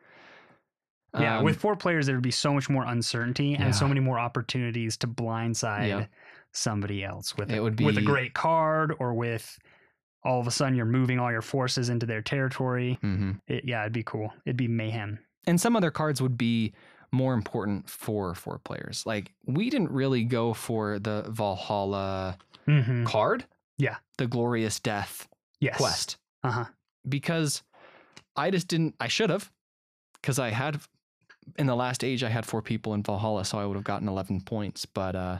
[1.18, 4.00] Yeah, Um, with four players, there would be so much more uncertainty and so many
[4.00, 6.07] more opportunities to blindside Yeah.
[6.52, 9.59] somebody else with It a, would with a great card or with
[10.24, 12.98] all of a sudden you're moving all your forces into their territory.
[13.02, 13.40] mhm.
[13.46, 14.33] It, yeah, it'd be cool.
[14.44, 15.18] It'd be mayhem.
[15.46, 16.72] And some other cards would be
[17.12, 19.05] more important for four players.
[19.07, 23.05] Like we didn't really go for the Valhalla Mm-hmm.
[23.05, 23.44] card.
[23.79, 23.96] Yeah.
[24.18, 25.29] The glorious death
[25.61, 25.76] Yes.
[25.76, 26.16] quest.
[26.42, 26.64] Uh huh.
[27.09, 27.62] because
[28.35, 28.96] I just didn't.
[29.00, 29.50] I should have,
[30.20, 30.81] because I had
[31.56, 34.09] in the last age I had four people in Valhalla, so I would have gotten
[34.09, 34.85] eleven points.
[34.87, 35.38] But uh,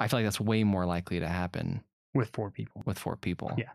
[0.00, 1.82] I feel like that's way more likely to happen
[2.14, 2.82] With four people.
[2.86, 3.52] with four people.
[3.58, 3.70] Yeah.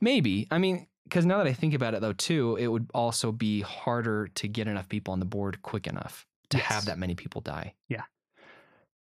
[0.00, 0.46] maybe.
[0.50, 3.60] I mean, because now that I think about it, though, too, it would also be
[3.60, 6.66] harder to get enough people on the board quick enough to Yes.
[6.66, 7.74] have that many people die.
[7.88, 8.02] Yeah.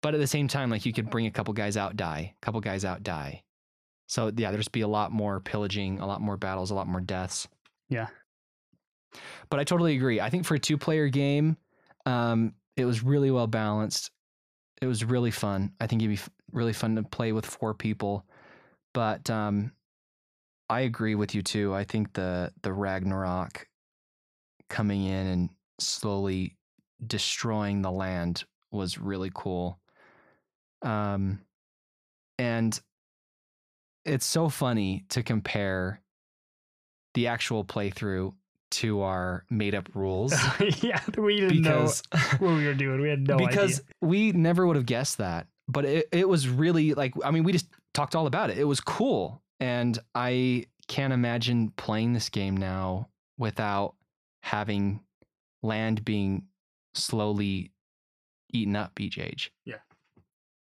[0.02, 2.44] But at the same time, like you could bring a couple guys out, die, a
[2.44, 3.42] couple guys out, die.
[4.08, 7.00] So yeah, there's be a lot more pillaging, a lot more battles, a lot more
[7.00, 7.46] deaths.
[7.90, 8.06] Yeah.
[9.48, 10.20] But I totally agree.
[10.20, 11.56] I think for a two player game,
[12.06, 14.10] um, it was really well balanced.
[14.80, 15.72] It was really fun.
[15.80, 18.24] I think it'd be really fun to play with four people.
[18.94, 19.72] But um,
[20.68, 21.74] I agree with you too.
[21.74, 23.66] I think the the Ragnarok
[24.68, 26.56] coming in and slowly
[27.06, 29.80] destroying the land was really cool.
[30.82, 31.40] Um,
[32.38, 32.80] and
[34.04, 36.00] it's so funny to compare
[37.14, 38.32] the actual playthrough
[38.72, 40.32] to our made up rules
[40.82, 43.00] yeah, we didn't because know what we were doing.
[43.00, 43.84] We had no because idea.
[44.00, 45.46] we never would have guessed that.
[45.68, 48.58] But it, it was really like I mean we just talked all about it.
[48.58, 49.42] It was cool.
[49.60, 53.08] And I can't imagine playing this game now
[53.38, 53.94] without
[54.42, 55.00] having
[55.62, 56.44] land being
[56.94, 57.72] slowly
[58.52, 59.52] eaten up each age.
[59.64, 59.76] Yeah,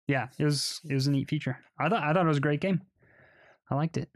[0.08, 1.60] Yeah, it was it was a neat feature.
[1.80, 2.82] I thought I thought it was a great game.
[3.70, 4.10] I liked it,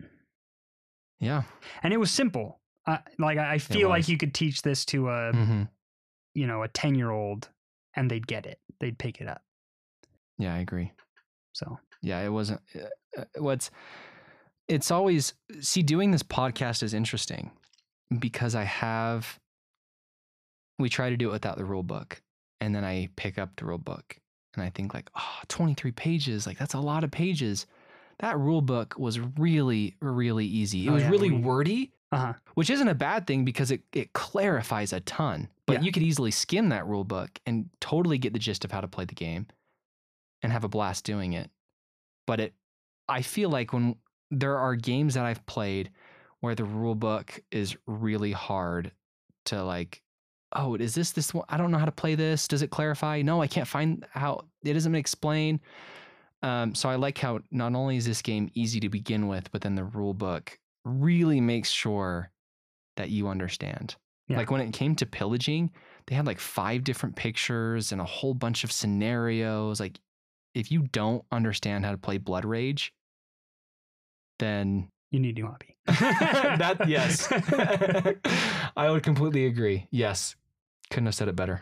[1.20, 1.44] Yeah.
[1.84, 2.60] and it was simple.
[2.86, 5.64] I like I feel like you could teach this to a hmm
[6.36, 7.50] you know a ten year old,
[7.96, 8.60] and they'd get it.
[8.80, 9.44] They'd pick it up.
[10.38, 10.92] Yeah, I agree.
[11.54, 12.62] So Yeah, it wasn't.
[12.76, 13.70] Uh, uh, what's
[14.68, 17.52] it's always see doing this podcast is interesting
[18.20, 19.40] because I have
[20.80, 22.22] we try to do it without the rule book,
[22.60, 24.18] and then I pick up the rule book
[24.56, 27.66] and I think like, oh, 23 pages, like that's a lot of pages.
[28.20, 30.86] That rule book was really, really easy.
[30.88, 32.34] It Oh, was yeah, really wordy, uh huh.
[32.55, 35.49] which isn't a bad thing because it, it clarifies a ton.
[35.66, 35.82] But Yeah.
[35.82, 38.88] you could easily skim that rule book and totally get the gist of how to
[38.88, 39.47] play the game
[40.41, 41.49] and have a blast doing it.
[42.28, 42.53] But it
[43.09, 43.95] I feel like when
[44.32, 45.91] there are games that I've played
[46.39, 48.91] where the rule book is really hard
[49.45, 50.01] to like
[50.55, 53.22] oh is this this one i don't know how to play this does it clarify
[53.22, 55.59] no i can't find how it doesn't explain
[56.43, 59.61] um, so i like how not only is this game easy to begin with but
[59.61, 62.30] then the rule book really makes sure
[62.98, 63.96] that you understand.
[64.30, 64.38] Yeah.
[64.38, 65.70] like when it came to pillaging
[66.08, 70.00] they had like five different pictures and a whole bunch of scenarios like
[70.56, 72.94] if you don't understand how to play blood rage
[74.40, 75.76] then You need a new hobby.
[75.88, 77.28] that yes.
[78.78, 79.88] I would completely agree.
[79.92, 80.36] Yes.
[80.90, 81.62] Couldn't have said it better.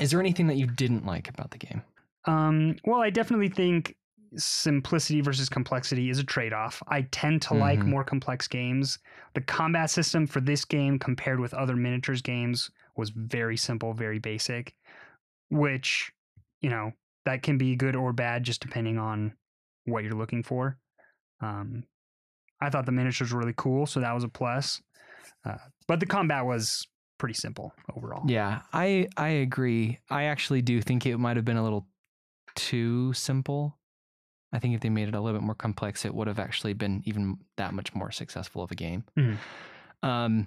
[0.00, 1.82] Is there anything that you didn't like about the game?
[2.26, 3.94] Um, well, I definitely think
[4.36, 6.82] simplicity versus complexity is a trade off.
[6.88, 7.86] I tend to like Mhm.
[7.86, 8.98] more complex games.
[9.34, 14.18] The combat system for this game, compared with other miniatures games, was very simple, very
[14.18, 14.74] basic,
[15.50, 16.12] which,
[16.60, 16.92] you know,
[17.24, 19.36] that can be good or bad just depending on
[19.84, 20.78] what you're looking for.
[21.40, 21.84] Um,
[22.60, 24.80] I thought the miniatures were really cool, so that was a plus.
[25.44, 25.58] Uh,
[25.88, 26.86] but the combat was
[27.18, 28.28] pretty simple overall.
[28.28, 31.86] yeah i i agree i actually do think it might have been a little
[32.56, 33.78] too simple
[34.52, 36.72] i think if they made it a little bit more complex it would have actually
[36.72, 39.38] been even that much more successful of a game Mhm.
[40.02, 40.46] um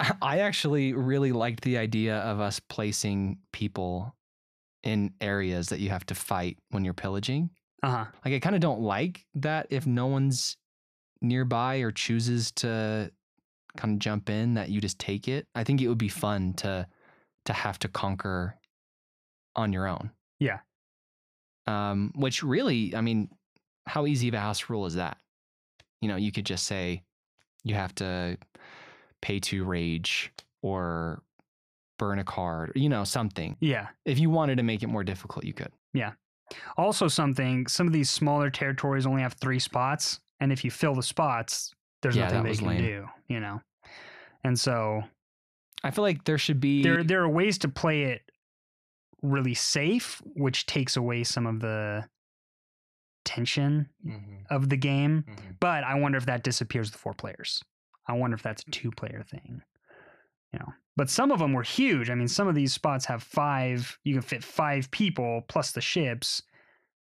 [0.22, 4.14] i actually really liked the idea of us placing people
[4.82, 7.50] in areas that you have to fight when you're pillaging
[7.82, 8.04] Uh huh.
[8.24, 10.56] Like I kind of don't like that if no one's
[11.20, 13.10] nearby or chooses to
[13.76, 15.46] kind of jump in that you just take it.
[15.54, 16.86] I think it would be fun to
[17.46, 18.58] to have to conquer
[19.56, 20.10] on your own.
[20.40, 20.60] Yeah.
[21.66, 23.28] Um which really, I mean,
[23.86, 25.18] how easy of a house rule is that?
[26.00, 27.02] You know, you could just say
[27.64, 28.36] you have to
[29.20, 30.32] pay to rage
[30.62, 31.22] or
[31.98, 33.56] burn a card, you know, something.
[33.60, 33.88] Yeah.
[34.04, 35.70] If you wanted to make it more difficult, you could.
[35.94, 36.12] Yeah.
[36.76, 40.94] Also, something some of these smaller territories only have three spots, and if you fill
[40.94, 42.82] the spots, there's Yeah, nothing they can lame.
[42.82, 43.06] do.
[43.28, 43.60] You know,
[44.44, 45.02] and so
[45.84, 48.22] I feel like there should be there there are ways to play it
[49.22, 52.08] really safe, which takes away some of the
[53.24, 55.22] tension Mhm, of the game.
[55.28, 55.56] mhm.
[55.60, 57.62] But I wonder if that disappears with four players.
[58.06, 59.62] I wonder if that's a two player thing.
[60.52, 62.10] You know, but some of them were huge.
[62.10, 63.98] I mean, some of these spots have five.
[64.04, 66.42] You can fit five people plus the ships,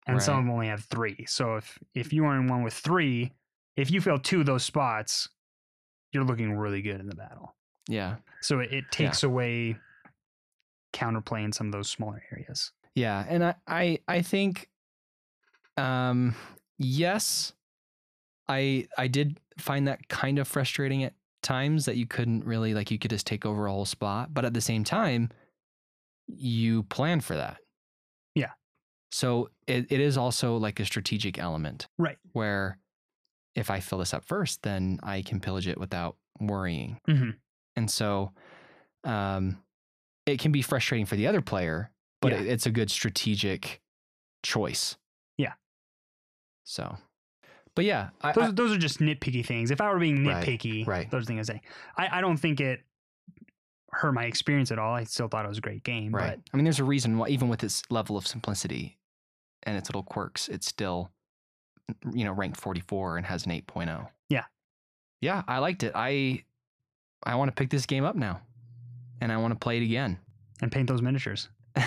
[0.06, 1.26] and some of them only have three.
[1.28, 3.34] So if if you are in one with three,
[3.76, 5.30] if you fill two of those spots,
[6.12, 7.56] you're looking really good in the battle.
[7.88, 8.18] Yeah.
[8.42, 9.78] So it, it takes away
[10.94, 12.72] counterplay in some of those smaller areas.
[12.96, 14.70] Yeah, and I I I think
[15.78, 16.36] um
[16.78, 17.54] yes
[18.48, 22.92] I I did find that kind of frustrating at times that you couldn't really like
[22.92, 25.30] you could just take over a whole spot, but at the same time
[26.28, 27.58] you plan for that.
[28.36, 28.52] Yeah.
[29.12, 31.88] So it, it is also like a strategic element.
[31.98, 32.18] Right.
[32.34, 32.78] Where
[33.56, 37.00] if I fill this up first, then I can pillage it without worrying.
[37.06, 37.32] hmm
[37.76, 38.32] And so
[39.04, 39.58] um,
[40.32, 42.40] it can be frustrating for the other player, but Yeah.
[42.40, 43.82] it, it's a good strategic
[44.44, 44.98] choice.
[45.38, 45.54] Yeah.
[46.64, 46.98] So,
[47.76, 49.72] but yeah, I, Those, I- those are just nitpicky things.
[49.72, 51.10] If I were being nitpicky, right.
[51.12, 51.62] those things I say.
[51.98, 52.82] I, I don't think it
[53.92, 54.94] hurt my experience at all.
[54.94, 56.14] I still thought it was a great game.
[56.14, 56.40] right.
[56.54, 58.98] I mean, there's a reason why, even with its level of simplicity
[59.64, 61.10] and its little quirks, it's still,
[62.14, 64.08] you know, ranked 44 and has an 8.0.
[64.30, 64.44] Yeah.
[65.22, 65.94] Yeah, I liked it.
[65.96, 66.44] I,
[67.24, 68.42] I want to pick this game up now
[69.22, 70.18] and I want to play it again.
[70.62, 71.50] And paint those miniatures.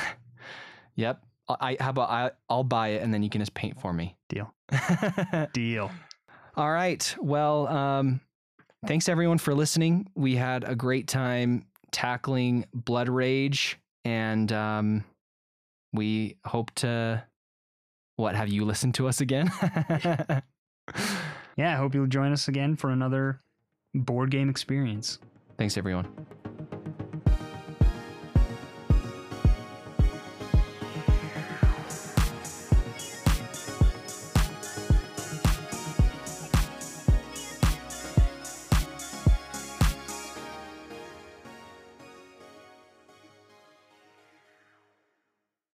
[0.95, 1.23] Yep.
[1.49, 4.15] I, how about I, I'll buy it and then you can just paint for me.
[4.29, 4.53] Deal.
[5.55, 5.91] Deal.
[6.55, 7.17] All right.
[7.19, 8.21] Well, um,
[8.87, 10.07] thanks everyone for listening.
[10.15, 15.05] We had a great time tackling Blood Rage, and um,
[15.95, 17.25] we hope to
[18.17, 19.51] what have you listened to us again?
[21.57, 23.41] Yeah, I hope you'll join us again for another
[23.95, 25.19] board game experience.
[25.59, 26.07] thanks everyone.